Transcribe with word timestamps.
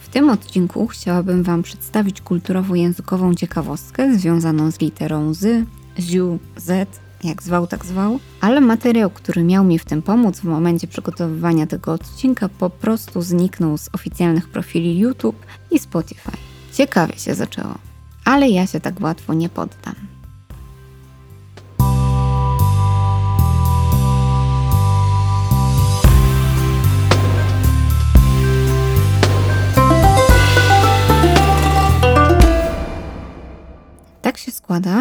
W 0.00 0.08
tym 0.08 0.30
odcinku 0.30 0.86
chciałabym 0.86 1.42
Wam 1.42 1.62
przedstawić 1.62 2.22
kulturowo-językową 2.22 3.34
ciekawostkę 3.34 4.14
związaną 4.14 4.70
z 4.70 4.80
literą 4.80 5.34
z, 5.34 5.66
ziu, 5.98 6.38
z, 6.56 6.88
jak 7.24 7.42
zwał, 7.42 7.66
tak 7.66 7.84
zwał, 7.84 8.18
ale 8.40 8.60
materiał, 8.60 9.10
który 9.10 9.42
miał 9.44 9.64
mi 9.64 9.78
w 9.78 9.84
tym 9.84 10.02
pomóc 10.02 10.40
w 10.40 10.44
momencie 10.44 10.86
przygotowywania 10.86 11.66
tego 11.66 11.92
odcinka, 11.92 12.48
po 12.48 12.70
prostu 12.70 13.22
zniknął 13.22 13.78
z 13.78 13.88
oficjalnych 13.92 14.48
profili 14.48 14.98
YouTube 14.98 15.46
i 15.70 15.78
Spotify. 15.78 16.30
Ciekawie 16.72 17.18
się 17.18 17.34
zaczęło, 17.34 17.74
ale 18.24 18.48
ja 18.48 18.66
się 18.66 18.80
tak 18.80 19.00
łatwo 19.00 19.34
nie 19.34 19.48
poddam. 19.48 20.09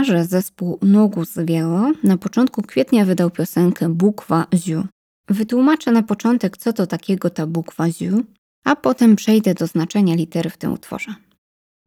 Że 0.02 0.26
zespół 0.26 0.80
Nogus 0.82 1.34
Wielo 1.46 1.92
na 2.04 2.18
początku 2.18 2.62
kwietnia 2.62 3.06
wydał 3.06 3.30
piosenkę 3.30 3.90
Bukwa 3.90 4.48
Ziu. 4.54 4.84
Wytłumaczę 5.28 5.92
na 5.92 6.04
początek, 6.04 6.58
co 6.58 6.74
to 6.74 6.88
takiego 6.88 7.30
ta 7.30 7.48
bukwa 7.48 7.92
Ziu, 7.92 8.24
a 8.66 8.76
potem 8.76 9.16
przejdę 9.16 9.54
do 9.54 9.68
znaczenia 9.68 10.16
litery 10.16 10.50
w 10.50 10.58
tym 10.58 10.74
utworze. 10.74 11.16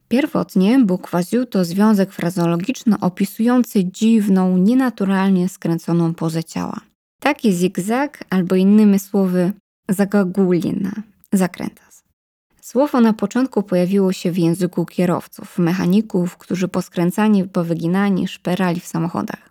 Pierwotnie 0.08 0.78
bukwa 0.78 1.22
Ziu 1.22 1.46
to 1.46 1.64
związek 1.64 2.12
frazologiczny 2.12 3.00
opisujący 3.00 3.84
dziwną, 3.84 4.56
nienaturalnie 4.58 5.48
skręconą 5.48 6.14
pozę 6.14 6.44
ciała. 6.44 6.80
Taki 7.20 7.52
zigzag 7.52 8.24
albo 8.30 8.54
innymi 8.54 8.98
słowy 8.98 9.52
zagagulina, 9.88 10.92
zakręta. 11.32 11.91
Słowo 12.64 13.00
na 13.00 13.12
początku 13.12 13.62
pojawiło 13.62 14.12
się 14.12 14.32
w 14.32 14.38
języku 14.38 14.86
kierowców, 14.86 15.58
mechaników, 15.58 16.36
którzy 16.36 16.68
poskręcani, 16.68 17.44
powyginani 17.44 18.28
szperali 18.28 18.80
w 18.80 18.86
samochodach. 18.86 19.50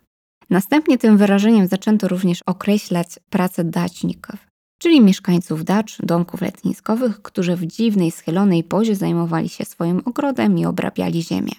Następnie 0.50 0.98
tym 0.98 1.16
wyrażeniem 1.16 1.66
zaczęto 1.66 2.08
również 2.08 2.42
określać 2.46 3.08
pracę 3.30 3.64
daczników, 3.64 4.36
czyli 4.78 5.00
mieszkańców 5.00 5.64
dacz, 5.64 5.98
domków 6.02 6.40
letniskowych, 6.40 7.22
którzy 7.22 7.56
w 7.56 7.66
dziwnej, 7.66 8.10
schylonej 8.10 8.64
pozie 8.64 8.96
zajmowali 8.96 9.48
się 9.48 9.64
swoim 9.64 10.02
ogrodem 10.04 10.58
i 10.58 10.66
obrabiali 10.66 11.22
ziemię. 11.22 11.52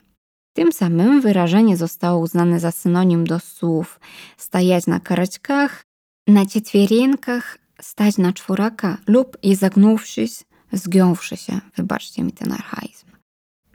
Tym 0.54 0.72
samym 0.72 1.22
wyrażenie 1.22 1.78
zostało 1.78 2.20
uznane 2.20 2.60
za 2.60 2.72
synonim 2.72 3.28
do 3.28 3.40
słów 3.40 4.00
stajać 4.38 4.88
na 4.88 5.00
karaćkach, 5.00 5.84
na 6.28 6.46
cietwierienkach, 6.46 7.58
stać 7.82 8.18
na 8.18 8.34
czworaka 8.34 8.98
lub 9.08 9.38
i 9.44 9.56
zagnąwszyś, 9.56 10.44
zgiąwszy 10.74 11.38
się, 11.38 11.60
wybaczcie 11.76 12.24
mi 12.24 12.32
ten 12.32 12.52
archaizm. 12.52 13.06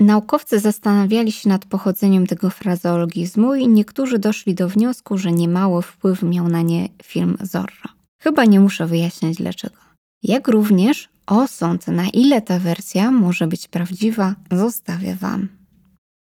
Naukowcy 0.01 0.59
zastanawiali 0.59 1.33
się 1.33 1.49
nad 1.49 1.65
pochodzeniem 1.65 2.27
tego 2.27 2.51
frazeologizmu 2.51 3.55
i 3.55 3.69
niektórzy 3.69 4.19
doszli 4.19 4.55
do 4.55 4.69
wniosku, 4.69 5.19
że 5.19 5.33
niemały 5.33 5.83
wpływ 5.83 6.23
miał 6.23 6.49
na 6.49 6.63
nie 6.63 6.89
film 7.03 7.37
Zorro. 7.43 7.91
Chyba 8.23 8.45
nie 8.45 8.61
muszę 8.61 8.87
wyjaśniać 8.87 9.37
dlaczego. 9.37 9.77
Jak 10.23 10.49
również 10.49 11.09
osąd, 11.27 11.89
na 11.89 12.09
ile 12.09 12.43
ta 12.43 12.59
wersja 12.59 13.11
może 13.11 13.47
być 13.47 13.69
prawdziwa, 13.69 14.35
zostawię 14.53 15.15
Wam. 15.15 15.58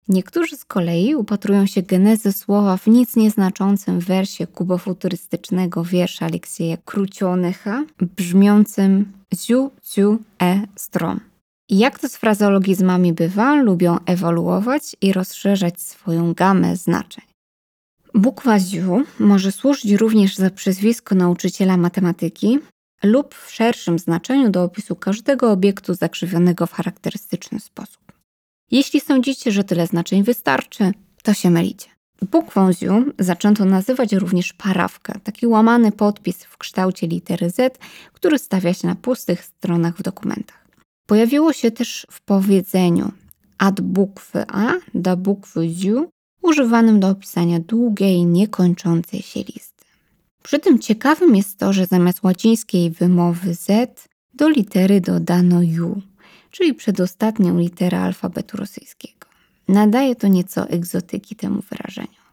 Niektórzy 0.09 0.57
z 0.57 0.65
kolei 0.65 1.15
upatrują 1.15 1.65
się 1.65 1.81
genezy 1.81 2.31
słowa 2.31 2.77
w 2.77 2.87
nic 2.87 3.15
nieznaczącym 3.15 3.99
wersie 3.99 4.47
kubofuturystycznego 4.47 5.83
wiersza 5.83 6.25
Aleksieja 6.25 6.77
Krucionycha, 6.77 7.83
brzmiącym 8.17 9.11
ziu, 9.33 9.71
ziu, 9.93 10.19
e, 10.41 10.61
strom. 10.75 11.19
Jak 11.69 11.99
to 11.99 12.09
z 12.09 12.15
frazeologizmami 12.15 13.13
bywa, 13.13 13.55
lubią 13.55 13.97
ewoluować 14.05 14.95
i 15.01 15.13
rozszerzać 15.13 15.81
swoją 15.81 16.33
gamę 16.33 16.75
znaczeń. 16.75 17.25
Bukwa 18.13 18.59
ziu 18.59 19.03
może 19.19 19.51
służyć 19.51 19.91
również 19.91 20.35
za 20.35 20.49
przezwisko 20.49 21.15
nauczyciela 21.15 21.77
matematyki 21.77 22.59
lub 23.03 23.35
w 23.35 23.51
szerszym 23.51 23.99
znaczeniu 23.99 24.49
do 24.49 24.63
opisu 24.63 24.95
każdego 24.95 25.51
obiektu 25.51 25.93
zakrzywionego 25.93 26.67
w 26.67 26.73
charakterystyczny 26.73 27.59
sposób. 27.59 28.04
Jeśli 28.71 28.99
sądzicie, 28.99 29.51
że 29.51 29.63
tyle 29.63 29.87
znaczeń 29.87 30.23
wystarczy, 30.23 30.91
to 31.23 31.33
się 31.33 31.49
mylicie. 31.49 31.87
Bukwą 32.31 32.73
ziu 32.73 33.05
zaczęto 33.19 33.65
nazywać 33.65 34.13
również 34.13 34.53
parawkę, 34.53 35.19
taki 35.23 35.47
łamany 35.47 35.91
podpis 35.91 36.43
w 36.43 36.57
kształcie 36.57 37.07
litery 37.07 37.49
Z, 37.49 37.77
który 38.13 38.39
stawia 38.39 38.73
się 38.73 38.87
na 38.87 38.95
pustych 38.95 39.45
stronach 39.45 39.97
w 39.97 40.01
dokumentach. 40.01 40.67
Pojawiło 41.05 41.53
się 41.53 41.71
też 41.71 42.07
w 42.11 42.21
powiedzeniu 42.21 43.11
ad 43.57 43.81
bukwy 43.81 44.45
A 44.47 44.73
do 44.93 45.17
bukwy 45.17 45.69
ziu, 45.69 46.09
używanym 46.41 46.99
do 46.99 47.09
opisania 47.09 47.59
długiej, 47.59 48.25
niekończącej 48.25 49.21
się 49.21 49.39
listy. 49.39 49.85
Przy 50.43 50.59
tym 50.59 50.79
ciekawym 50.79 51.35
jest 51.35 51.57
to, 51.57 51.73
że 51.73 51.85
zamiast 51.85 52.23
łacińskiej 52.23 52.91
wymowy 52.91 53.53
Z 53.53 54.07
do 54.33 54.49
litery 54.49 55.01
dodano 55.01 55.61
ju, 55.61 56.01
czyli 56.55 56.73
przedostatnią 56.73 57.57
literę 57.57 57.99
alfabetu 57.99 58.57
rosyjskiego. 58.57 59.27
Nadaje 59.67 60.15
to 60.15 60.27
nieco 60.27 60.69
egzotyki 60.69 61.35
temu 61.35 61.61
wyrażeniu. 61.69 62.25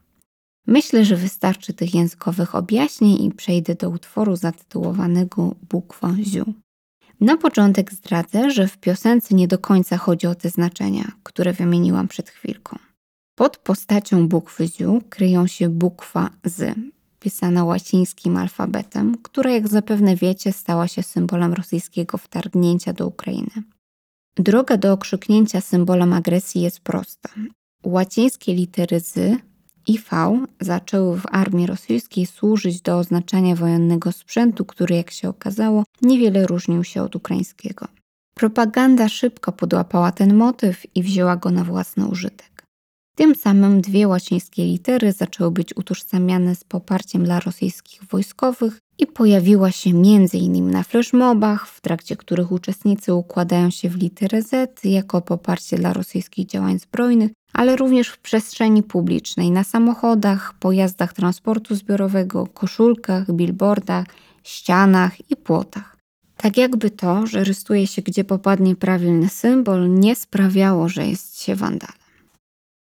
Myślę, 0.66 1.04
że 1.04 1.16
wystarczy 1.16 1.72
tych 1.72 1.94
językowych 1.94 2.54
objaśnień 2.54 3.24
i 3.24 3.30
przejdę 3.30 3.74
do 3.74 3.90
utworu 3.90 4.36
zatytułowanego 4.36 5.54
Bukwa 5.70 6.14
Ziu. 6.22 6.54
Na 7.20 7.36
początek 7.36 7.92
zdradzę, 7.92 8.50
że 8.50 8.68
w 8.68 8.78
piosence 8.78 9.34
nie 9.34 9.48
do 9.48 9.58
końca 9.58 9.96
chodzi 9.96 10.26
o 10.26 10.34
te 10.34 10.50
znaczenia, 10.50 11.12
które 11.22 11.52
wymieniłam 11.52 12.08
przed 12.08 12.30
chwilką. 12.30 12.78
Pod 13.34 13.56
postacią 13.56 14.28
bukwy 14.28 14.68
Ziu 14.68 15.02
kryją 15.10 15.46
się 15.46 15.68
bukwa 15.68 16.30
Z, 16.44 16.78
pisana 17.20 17.64
łacińskim 17.64 18.36
alfabetem, 18.36 19.16
która 19.22 19.50
jak 19.50 19.68
zapewne 19.68 20.16
wiecie 20.16 20.52
stała 20.52 20.88
się 20.88 21.02
symbolem 21.02 21.52
rosyjskiego 21.52 22.18
wtargnięcia 22.18 22.92
do 22.92 23.06
Ukrainy. 23.06 23.62
Droga 24.36 24.76
do 24.76 24.92
okrzyknięcia 24.92 25.60
symbolem 25.60 26.12
agresji 26.12 26.62
jest 26.62 26.80
prosta. 26.80 27.28
Łacińskie 27.84 28.54
litery 28.54 29.00
z 29.00 29.38
i 29.86 29.98
V 29.98 30.44
zaczęły 30.60 31.20
w 31.20 31.26
armii 31.26 31.66
rosyjskiej 31.66 32.26
służyć 32.26 32.80
do 32.80 32.98
oznaczania 32.98 33.56
wojennego 33.56 34.12
sprzętu, 34.12 34.64
który, 34.64 34.94
jak 34.94 35.10
się 35.10 35.28
okazało, 35.28 35.84
niewiele 36.02 36.46
różnił 36.46 36.84
się 36.84 37.02
od 37.02 37.16
ukraińskiego. 37.16 37.88
Propaganda 38.34 39.08
szybko 39.08 39.52
podłapała 39.52 40.12
ten 40.12 40.34
motyw 40.34 40.86
i 40.94 41.02
wzięła 41.02 41.36
go 41.36 41.50
na 41.50 41.64
własny 41.64 42.06
użytek. 42.06 42.64
Tym 43.16 43.34
samym 43.34 43.80
dwie 43.80 44.08
łacińskie 44.08 44.64
litery 44.64 45.12
zaczęły 45.12 45.50
być 45.50 45.76
utożsamiane 45.76 46.54
z 46.54 46.64
poparciem 46.64 47.24
dla 47.24 47.40
rosyjskich 47.40 48.04
wojskowych 48.04 48.78
i 49.02 49.06
pojawiła 49.06 49.70
się 49.70 49.90
m.in. 49.90 50.70
na 50.70 50.82
flashmobach, 50.82 51.68
w 51.68 51.80
trakcie 51.80 52.16
których 52.16 52.52
uczestnicy 52.52 53.14
układają 53.14 53.70
się 53.70 53.88
w 53.88 53.96
literę 53.96 54.42
Z 54.42 54.84
jako 54.84 55.20
poparcie 55.20 55.76
dla 55.76 55.92
rosyjskich 55.92 56.46
działań 56.46 56.78
zbrojnych, 56.78 57.32
ale 57.52 57.76
również 57.76 58.08
w 58.08 58.18
przestrzeni 58.18 58.82
publicznej, 58.82 59.50
na 59.50 59.64
samochodach, 59.64 60.54
pojazdach 60.60 61.12
transportu 61.12 61.74
zbiorowego, 61.74 62.46
koszulkach, 62.46 63.32
billboardach, 63.32 64.06
ścianach 64.42 65.30
i 65.30 65.36
płotach. 65.36 65.96
Tak 66.36 66.56
jakby 66.56 66.90
to, 66.90 67.26
że 67.26 67.44
rysuje 67.44 67.86
się 67.86 68.02
gdzie 68.02 68.24
popadnie 68.24 68.76
prawilny 68.76 69.28
symbol, 69.28 69.94
nie 69.94 70.16
sprawiało, 70.16 70.88
że 70.88 71.06
jest 71.06 71.42
się 71.42 71.56
wandalem. 71.56 72.01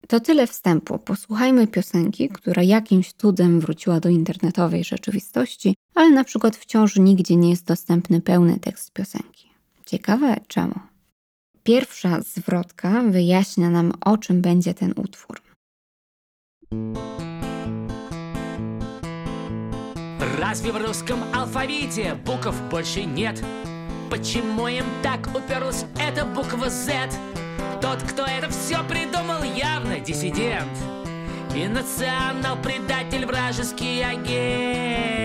To 0.08 0.20
tyle 0.20 0.46
wstępu. 0.46 0.98
Posłuchajmy 0.98 1.66
piosenki, 1.66 2.28
która 2.28 2.62
jakimś 2.62 3.12
cudem 3.12 3.60
wróciła 3.60 4.00
do 4.00 4.08
internetowej 4.08 4.84
rzeczywistości, 4.84 5.74
ale 5.94 6.10
na 6.10 6.24
przykład 6.24 6.56
wciąż 6.56 6.96
nigdzie 6.96 7.36
nie 7.36 7.50
jest 7.50 7.66
dostępny 7.66 8.20
pełny 8.20 8.60
tekst 8.60 8.92
piosenki. 8.92 9.50
Ciekawe 9.86 10.36
czemu. 10.48 10.74
Pierwsza 11.62 12.20
zwrotka 12.20 13.02
wyjaśnia 13.02 13.70
nam, 13.70 13.92
o 14.00 14.18
czym 14.18 14.40
będzie 14.40 14.74
ten 14.74 14.94
utwór. 14.96 15.42
Разве 20.38 20.72
в 20.72 20.76
русском 20.76 21.18
алфавите 21.32 22.14
букв 22.14 22.54
больше 22.70 23.04
нет? 23.04 23.42
Почему 24.10 24.68
им 24.68 24.84
так 25.02 25.28
уперлась 25.34 25.84
эта 25.98 26.24
буква 26.24 26.70
Z? 26.70 27.10
Тот, 27.80 28.02
кто 28.02 28.22
это 28.22 28.48
все 28.50 28.76
придумал, 28.88 29.42
явно 29.42 30.00
диссидент 30.00 30.70
И 31.56 31.68
национал-предатель, 31.68 33.26
вражеский 33.26 34.04
агент 34.04 35.24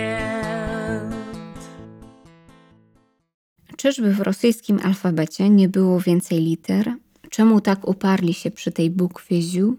Czyżby 3.76 4.14
w 4.14 4.20
rosyjskim 4.20 4.80
alfabecie 4.82 5.50
nie 5.50 5.68
było 5.68 6.00
więcej 6.00 6.40
liter? 6.40 6.94
Czemu 7.30 7.60
tak 7.60 7.88
uparli 7.88 8.34
się 8.34 8.50
przy 8.50 8.72
tej 8.72 8.90
bukwie 8.90 9.42
ziu? 9.42 9.76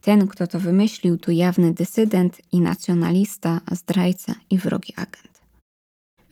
Ten, 0.00 0.28
kto 0.28 0.46
to 0.46 0.60
wymyślił, 0.60 1.18
to 1.18 1.30
jawny 1.30 1.74
dysydent 1.74 2.40
i 2.52 2.60
nacjonalista, 2.60 3.60
zdrajca 3.72 4.34
i 4.50 4.58
wrogi 4.58 4.92
agent. 4.96 5.40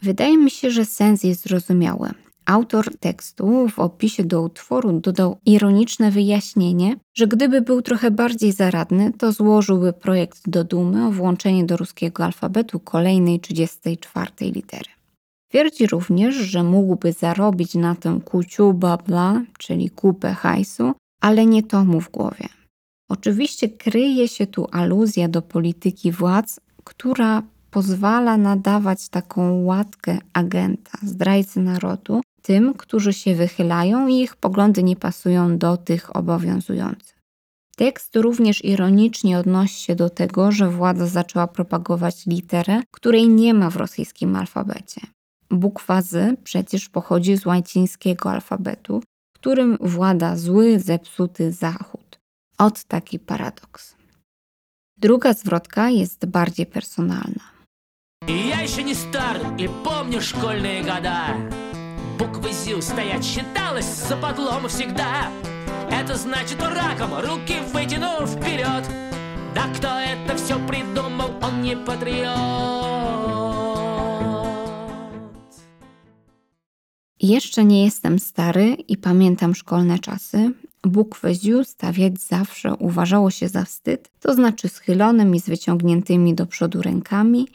Wydaje 0.02 0.38
mi 0.38 0.50
się, 0.50 0.70
że 0.70 0.84
sens 0.84 1.24
jest 1.24 1.42
zrozumiały. 1.42 2.10
Autor 2.47 2.97
tekstu 2.99 3.67
w 3.67 3.79
opisie 3.79 4.23
do 4.23 4.41
utworu 4.41 4.99
dodał 4.99 5.37
ironiczne 5.45 6.11
wyjaśnienie, 6.11 6.95
że 7.17 7.27
gdyby 7.27 7.61
był 7.61 7.81
trochę 7.81 8.11
bardziej 8.11 8.51
zaradny, 8.51 9.13
to 9.13 9.31
złożyłby 9.31 9.93
projekt 9.93 10.49
do 10.49 10.63
Dumy 10.63 11.07
o 11.07 11.11
włączenie 11.11 11.65
do 11.65 11.77
ruskiego 11.77 12.25
alfabetu 12.25 12.79
kolejnej 12.79 13.39
34 13.39 14.31
litery. 14.41 14.89
Twierdzi 15.49 15.87
również, 15.87 16.35
że 16.35 16.63
mógłby 16.63 17.13
zarobić 17.13 17.75
na 17.75 17.95
tym 17.95 18.21
kuciu 18.21 18.73
babla, 18.73 19.41
czyli 19.57 19.89
kupę 19.89 20.33
hajsu, 20.33 20.93
ale 21.21 21.45
nie 21.45 21.63
to 21.63 21.85
mu 21.85 22.01
w 22.01 22.11
głowie. 22.11 22.47
Oczywiście 23.09 23.69
kryje 23.69 24.27
się 24.27 24.47
tu 24.47 24.67
aluzja 24.71 25.27
do 25.27 25.41
polityki 25.41 26.11
władz, 26.11 26.59
która 26.83 27.43
pozwala 27.71 28.37
nadawać 28.37 29.09
taką 29.09 29.63
łatkę 29.63 30.17
agenta, 30.33 30.91
zdrajcy 31.03 31.59
narodu, 31.59 32.21
tym, 32.47 32.73
którzy 32.73 33.13
się 33.13 33.35
wychylają 33.35 34.07
i 34.07 34.15
ich 34.15 34.35
poglądy 34.35 34.83
nie 34.83 34.95
pasują 34.95 35.57
do 35.57 35.77
tych 35.77 36.15
obowiązujących. 36.15 37.17
Tekst 37.75 38.15
również 38.15 38.65
ironicznie 38.65 39.39
odnosi 39.39 39.83
się 39.83 39.95
do 39.95 40.09
tego, 40.09 40.51
że 40.51 40.69
władza 40.69 41.07
zaczęła 41.07 41.47
propagować 41.47 42.25
literę, 42.25 42.81
której 42.91 43.29
nie 43.29 43.53
ma 43.53 43.69
w 43.69 43.75
rosyjskim 43.75 44.35
alfabecie. 44.35 45.01
Bukwa 45.49 46.01
Z 46.01 46.39
przecież 46.43 46.89
pochodzi 46.89 47.37
z 47.37 47.45
łacińskiego 47.45 48.31
alfabetu, 48.31 49.03
którym 49.35 49.77
włada 49.81 50.37
zły, 50.37 50.79
zepsuty 50.79 51.51
Zachód. 51.51 52.19
Od 52.57 52.83
taki 52.83 53.19
paradoks. 53.19 53.95
Druga 54.97 55.33
zwrotka 55.33 55.89
jest 55.89 56.25
bardziej 56.25 56.65
personalna. 56.65 57.43
Ja 58.27 58.61
jeszcze 58.61 58.83
nie 58.83 58.95
stary 58.95 59.39
i 59.57 59.69
pomnę 59.83 60.21
szkolne 60.21 60.83
gada. 60.83 61.35
Буквы 62.18 62.52
ЗЮ 62.52 62.82
стоять 62.82 63.24
считалось 63.24 64.08
за 64.08 64.16
подлом 64.16 64.68
всегда 64.68 65.30
Это 65.90 66.16
значит 66.16 66.62
раком, 66.62 67.14
руки 67.20 67.56
вытянув 67.72 68.26
вперед 68.26 68.84
Да 69.54 69.64
кто 69.76 69.88
это 69.88 70.36
все 70.36 70.58
придумал, 70.66 71.30
он 71.42 71.62
не 71.62 71.76
патриот 71.76 72.92
Jeszcze 77.22 77.64
nie 77.64 77.84
jestem 77.84 78.18
stary 78.18 78.74
i 78.88 78.96
pamiętam 78.96 79.54
szkolne 79.54 79.98
czasy. 79.98 80.52
Bukwę 80.82 81.34
ziu 81.34 81.64
stawiać 81.64 82.20
zawsze 82.20 82.74
uważało 82.74 83.30
się 83.30 83.48
za 83.48 83.64
wstyd, 83.64 84.10
to 84.20 84.34
znaczy 84.34 84.68
schylonym 84.68 85.34
i 85.34 85.40
z 85.40 85.48
wyciągniętymi 85.48 86.34
do 86.34 86.46
przodu 86.46 86.82
rękami. 86.82 87.48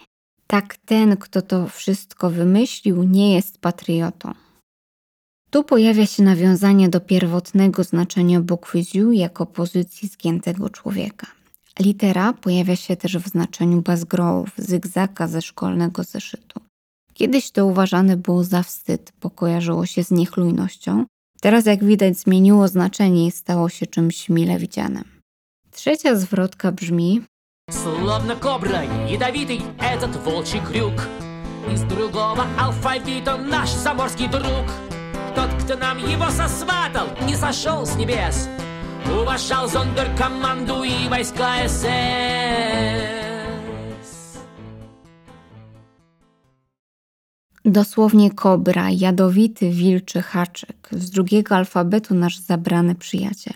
Tak 0.47 0.77
ten, 0.77 1.17
kto 1.17 1.41
to 1.41 1.67
wszystko 1.67 2.29
wymyślił, 2.29 3.03
nie 3.03 3.33
jest 3.35 3.61
patriotą. 3.61 4.33
Tu 5.51 5.63
pojawia 5.63 6.05
się 6.05 6.23
nawiązanie 6.23 6.89
do 6.89 6.99
pierwotnego 6.99 7.83
znaczenia 7.83 8.41
bukwy 8.41 8.83
ziu 8.83 9.11
jako 9.11 9.45
pozycji 9.45 10.07
zgiętego 10.07 10.69
człowieka. 10.69 11.27
Litera 11.79 12.33
pojawia 12.33 12.75
się 12.75 12.95
też 12.95 13.17
w 13.17 13.27
znaczeniu 13.27 13.81
bazgrołów, 13.81 14.49
zygzaka 14.57 15.27
ze 15.27 15.41
szkolnego 15.41 16.03
zeszytu. 16.03 16.61
Kiedyś 17.13 17.51
to 17.51 17.65
uważane 17.65 18.17
było 18.17 18.43
za 18.43 18.63
wstyd, 18.63 19.13
bo 19.21 19.29
kojarzyło 19.29 19.85
się 19.85 20.03
z 20.03 20.11
niechlujnością. 20.11 21.05
Teraz, 21.41 21.65
jak 21.65 21.83
widać, 21.83 22.17
zmieniło 22.17 22.67
znaczenie 22.67 23.27
i 23.27 23.31
stało 23.31 23.69
się 23.69 23.85
czymś 23.85 24.29
mile 24.29 24.59
widzianym. 24.59 25.03
Trzecia 25.71 26.15
zwrotka 26.15 26.71
brzmi 26.71 27.21
Словно 27.69 28.35
кобра, 28.35 28.81
ядовитый 29.09 29.61
этот 29.79 30.15
волчий 30.25 30.61
крюк 30.61 31.07
Из 31.71 31.81
другого 31.81 32.45
алфавита 32.57 33.37
наш 33.37 33.69
заморский 33.69 34.27
друг 34.27 34.65
Тот, 35.35 35.49
кто 35.63 35.75
нам 35.77 35.97
его 35.97 36.29
сосватал, 36.29 37.07
не 37.21 37.35
сошел 37.35 37.85
с 37.85 37.95
небес 37.95 38.49
Уважал 39.21 39.69
зондеркоманду 39.69 40.83
и 40.83 41.07
войска 41.09 41.67
СС 41.67 41.85
Dosłownie 47.67 48.31
kobra, 48.31 48.89
jadowity 48.89 49.71
wilczy 49.71 50.21
haczyk, 50.21 50.89
z 50.91 51.09
drugiego 51.09 51.55
alfabetu 51.55 52.15
nasz 52.15 52.37
zabrany 52.37 52.95
przyjaciel. 52.95 53.53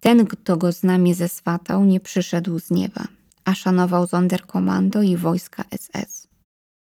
Ten, 0.00 0.26
kto 0.26 0.56
go 0.56 0.72
z 0.72 0.82
nami 0.82 1.14
zeswatał, 1.14 1.84
nie 1.84 2.00
przyszedł 2.00 2.58
z 2.58 2.70
nieba, 2.70 3.04
a 3.44 3.54
szanował 3.54 4.06
Sonderkommando 4.06 5.02
i 5.02 5.16
wojska 5.16 5.64
SS. 5.78 6.17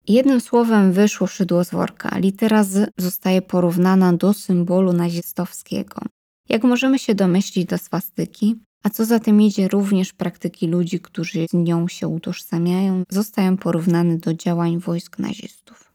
Jednym 0.07 0.41
słowem 0.41 0.91
wyszło 0.91 1.27
szydło 1.27 1.63
z 1.63 1.71
worka. 1.71 2.17
Litera 2.17 2.63
Z 2.63 2.91
zostaje 2.97 3.41
porównana 3.41 4.13
do 4.13 4.33
symbolu 4.33 4.93
nazistowskiego. 4.93 6.01
Jak 6.49 6.63
możemy 6.63 6.99
się 6.99 7.15
domyślić 7.15 7.65
do 7.65 7.77
swastyki, 7.77 8.55
a 8.83 8.89
co 8.89 9.05
za 9.05 9.19
tym 9.19 9.41
idzie 9.41 9.67
również 9.67 10.13
praktyki 10.13 10.67
ludzi, 10.67 10.99
którzy 10.99 11.47
z 11.49 11.53
nią 11.53 11.87
się 11.87 12.07
utożsamiają, 12.07 13.03
zostają 13.09 13.57
porównane 13.57 14.17
do 14.17 14.33
działań 14.33 14.79
wojsk 14.79 15.19
nazistów. 15.19 15.93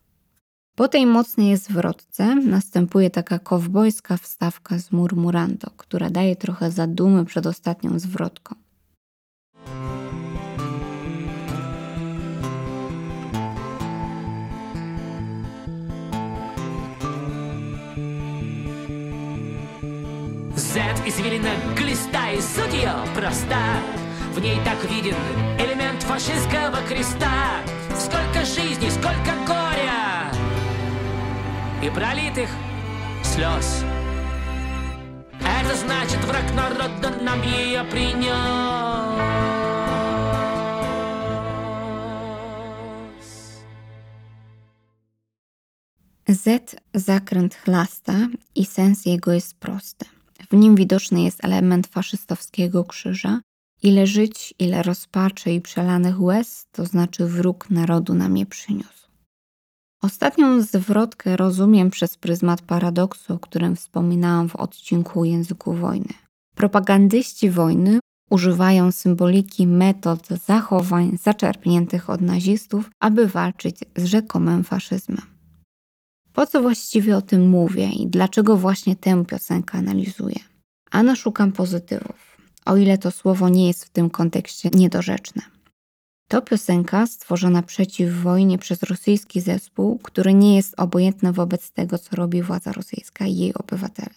Po 0.75 0.89
tej 0.89 1.07
mocnej 1.07 1.57
zwrotce 1.57 2.35
następuje 2.35 3.11
taka 3.11 3.39
kowbojska 3.39 4.17
wstawka 4.17 4.79
z 4.79 4.93
murmurando, 4.93 5.71
która 5.77 6.11
daje 6.11 6.37
trochę 6.37 6.71
zadumy 6.71 7.25
przed 7.25 7.47
ostatnią 7.47 7.99
zwrotką. 7.99 8.55
Z 20.79 21.09
извилина 21.09 21.51
глиста 21.75 22.31
и 22.31 22.41
суть 22.41 22.73
ее 22.73 22.95
проста. 23.13 23.59
В 24.33 24.39
ней 24.39 24.61
так 24.65 24.79
виден 24.89 25.17
элемент 25.59 26.05
фашистского 26.05 26.81
креста. 26.89 27.65
Сколько 27.99 28.45
жизней, 28.45 28.89
сколько 28.93 29.35
горя 29.45 30.31
И 31.83 31.91
пролитых 31.91 32.49
слез. 33.25 33.83
Это 35.41 35.75
значит 35.75 36.25
враг 36.25 36.55
народа 36.55 37.11
нам 37.23 37.43
ее 37.43 37.83
принес 37.83 39.19
Z 46.29 46.77
zakręt 46.95 47.57
chlasta 47.65 48.29
i 48.55 48.65
sens 48.65 49.07
jego 49.07 49.33
jest 49.33 49.59
prosty. 49.59 50.07
W 50.51 50.57
nim 50.57 50.77
widoczny 50.77 51.23
jest 51.23 51.45
element 51.45 51.87
faszystowskiego 51.87 52.85
krzyża. 52.85 53.41
Ile 53.83 54.07
żyć, 54.07 54.55
ile 54.59 54.83
rozpaczy 54.83 55.53
i 55.53 55.61
przelanych 55.61 56.21
łez, 56.21 56.67
to 56.73 56.87
znaczy 56.87 57.27
wróg 57.27 57.71
narodu 57.71 58.15
nam 58.15 58.37
je 58.37 58.47
przyniósł. 58.47 59.09
Ostatnią 60.03 60.63
zwrotkę 60.63 61.37
rozumiem 61.37 61.91
przez 61.91 62.17
pryzmat 62.17 62.63
paradoksu, 62.63 63.35
o 63.35 63.39
którym 63.39 63.77
wspominałam 63.77 64.49
w 64.49 64.57
odcinku 64.57 65.25
języku 65.25 65.75
wojny. 65.75 66.15
Propagandyści 66.55 67.51
wojny 67.51 67.99
używają 68.31 68.93
symboliki 68.93 69.67
metod 69.67 70.29
zachowań 70.29 71.19
zaczerpniętych 71.23 72.11
od 72.11 72.21
nazistów, 72.21 72.91
aby 73.01 73.27
walczyć 73.27 73.77
z 73.97 74.05
rzekomym 74.05 74.65
faszyzmem. 74.65 75.38
Po 76.39 76.47
co 76.47 76.63
właściwie 76.63 77.17
o 77.17 77.23
tym 77.23 77.49
mówię 77.49 77.91
i 77.91 78.07
dlaczego 78.07 78.57
właśnie 78.57 78.97
tę 78.97 79.25
piosenkę 79.25 79.79
analizuję? 79.79 80.37
Ano 80.91 81.17
szukam 81.17 81.53
pozytywów, 81.53 82.37
o 82.65 82.77
ile 82.77 82.99
to 82.99 83.11
słowo 83.11 83.49
nie 83.49 83.67
jest 83.67 83.85
w 83.85 83.91
tym 83.91 84.11
kontekście 84.11 84.71
niedorzeczne. 84.75 85.43
To 86.29 86.43
piosenka 86.43 87.07
stworzona 87.07 87.63
przeciw 87.63 88.23
wojnie 88.23 88.59
przez 88.59 88.83
rosyjski 88.83 89.41
zespół, 89.41 89.99
który 89.99 90.35
nie 90.35 90.57
jest 90.57 90.75
obojętny 90.81 91.33
wobec 91.33 91.71
tego, 91.71 91.99
co 91.99 92.17
robi 92.17 92.43
władza 92.43 92.73
rosyjska 92.73 93.27
i 93.27 93.37
jej 93.37 93.55
obywatele. 93.55 94.15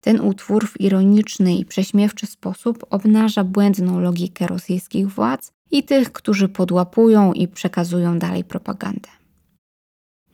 Ten 0.00 0.20
utwór 0.20 0.68
w 0.68 0.80
ironiczny 0.80 1.56
i 1.56 1.64
prześmiewczy 1.64 2.26
sposób 2.26 2.86
obnaża 2.90 3.44
błędną 3.44 4.00
logikę 4.00 4.46
rosyjskich 4.46 5.08
władz 5.08 5.52
i 5.70 5.82
tych, 5.82 6.12
którzy 6.12 6.48
podłapują 6.48 7.32
i 7.32 7.48
przekazują 7.48 8.18
dalej 8.18 8.44
propagandę. 8.44 9.23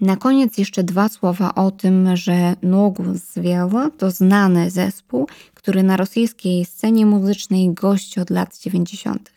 Na 0.01 0.17
koniec 0.17 0.59
jeszcze 0.59 0.85
dwa 0.85 1.09
słowa 1.09 1.55
o 1.55 1.71
tym, 1.71 2.17
że 2.17 2.57
Nogus 2.63 3.17
Zwiela 3.17 3.91
to 3.99 4.11
znany 4.11 4.71
zespół, 4.71 5.27
który 5.55 5.83
na 5.83 5.97
rosyjskiej 5.97 6.65
scenie 6.65 7.07
muzycznej 7.07 7.75
gości 7.75 8.21
od 8.21 8.31
lat 8.31 8.59
90. 8.59 9.33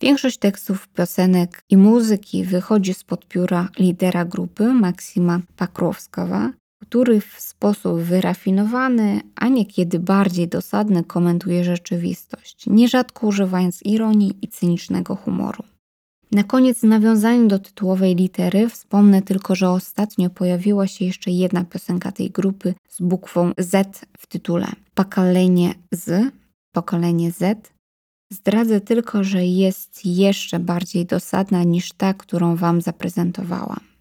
Większość 0.00 0.38
tekstów, 0.38 0.88
piosenek 0.88 1.62
i 1.70 1.76
muzyki 1.76 2.44
wychodzi 2.44 2.94
spod 2.94 3.28
pióra 3.28 3.68
lidera 3.78 4.24
grupy 4.24 4.74
Maksima 4.74 5.40
Pakrowskowa, 5.56 6.52
który 6.82 7.20
w 7.20 7.40
sposób 7.40 8.00
wyrafinowany, 8.00 9.20
a 9.34 9.48
niekiedy 9.48 9.98
bardziej 9.98 10.48
dosadny 10.48 11.04
komentuje 11.04 11.64
rzeczywistość, 11.64 12.66
nierzadko 12.66 13.26
używając 13.26 13.82
ironii 13.82 14.36
i 14.42 14.48
cynicznego 14.48 15.16
humoru. 15.16 15.64
Na 16.32 16.44
koniec 16.44 16.80
w 16.80 16.84
nawiązaniu 16.84 17.48
do 17.48 17.58
tytułowej 17.58 18.16
litery 18.16 18.68
wspomnę 18.68 19.22
tylko, 19.22 19.54
że 19.54 19.70
ostatnio 19.70 20.30
pojawiła 20.30 20.86
się 20.86 21.04
jeszcze 21.04 21.30
jedna 21.30 21.64
piosenka 21.64 22.12
tej 22.12 22.30
grupy 22.30 22.74
z 22.88 23.00
bukwą 23.00 23.52
Z 23.58 24.06
w 24.18 24.26
tytule. 24.26 24.66
Pokolenie 24.94 25.74
Z, 25.92 26.32
pokolenie 26.74 27.32
Z. 27.32 27.72
Zdradzę 28.32 28.80
tylko, 28.80 29.24
że 29.24 29.44
jest 29.44 30.06
jeszcze 30.06 30.58
bardziej 30.58 31.06
dosadna 31.06 31.62
niż 31.62 31.92
ta, 31.92 32.14
którą 32.14 32.56
Wam 32.56 32.80
zaprezentowałam. 32.80 33.91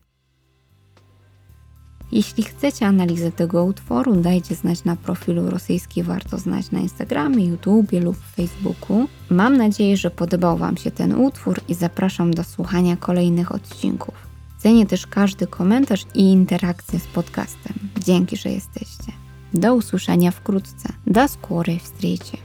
Jeśli 2.12 2.44
chcecie 2.44 2.86
analizę 2.86 3.32
tego 3.32 3.64
utworu, 3.64 4.16
dajcie 4.16 4.54
znać 4.54 4.84
na 4.84 4.96
profilu 4.96 5.50
Rosyjski 5.50 6.02
Warto 6.02 6.38
Znać 6.38 6.70
na 6.70 6.80
Instagramie, 6.80 7.46
YouTubie 7.46 8.00
lub 8.00 8.16
Facebooku. 8.16 9.08
Mam 9.30 9.56
nadzieję, 9.56 9.96
że 9.96 10.10
podobał 10.10 10.56
Wam 10.56 10.76
się 10.76 10.90
ten 10.90 11.14
utwór 11.14 11.60
i 11.68 11.74
zapraszam 11.74 12.34
do 12.34 12.44
słuchania 12.44 12.96
kolejnych 12.96 13.52
odcinków. 13.52 14.14
Cenię 14.58 14.86
też 14.86 15.06
każdy 15.06 15.46
komentarz 15.46 16.06
i 16.14 16.20
interakcję 16.20 17.00
z 17.00 17.06
podcastem. 17.06 17.74
Dzięki, 17.98 18.36
że 18.36 18.50
jesteście. 18.50 19.12
Do 19.54 19.74
usłyszenia 19.74 20.30
wkrótce. 20.30 20.88
Do 21.06 21.28
skóry 21.28 21.78
встречи. 21.78 22.36